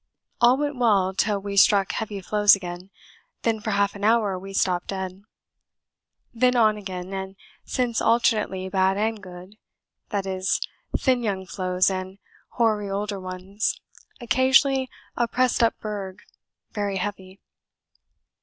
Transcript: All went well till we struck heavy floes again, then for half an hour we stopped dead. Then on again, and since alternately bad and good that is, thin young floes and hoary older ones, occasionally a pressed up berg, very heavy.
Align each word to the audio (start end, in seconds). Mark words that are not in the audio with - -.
All 0.39 0.57
went 0.57 0.77
well 0.79 1.13
till 1.13 1.37
we 1.39 1.55
struck 1.55 1.91
heavy 1.91 2.21
floes 2.21 2.55
again, 2.55 2.89
then 3.43 3.59
for 3.61 3.69
half 3.69 3.93
an 3.95 4.03
hour 4.03 4.35
we 4.39 4.51
stopped 4.51 4.87
dead. 4.87 5.21
Then 6.33 6.55
on 6.55 6.75
again, 6.75 7.13
and 7.13 7.35
since 7.65 8.01
alternately 8.01 8.67
bad 8.67 8.97
and 8.97 9.21
good 9.21 9.57
that 10.09 10.25
is, 10.25 10.59
thin 10.97 11.21
young 11.21 11.45
floes 11.45 11.91
and 11.91 12.17
hoary 12.53 12.89
older 12.89 13.19
ones, 13.19 13.79
occasionally 14.19 14.89
a 15.15 15.27
pressed 15.27 15.61
up 15.61 15.75
berg, 15.79 16.23
very 16.71 16.97
heavy. 16.97 17.39